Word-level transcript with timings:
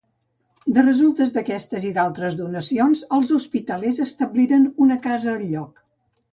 De 0.77 0.83
resultes 0.85 1.33
d'aquestes 1.35 1.85
i 1.89 1.91
d'altres 1.99 2.39
donacions, 2.41 3.05
els 3.19 3.35
hospitalers 3.39 4.03
establiren 4.09 4.67
una 4.89 4.99
casa 5.09 5.33
al 5.39 5.49
lloc. 5.57 5.89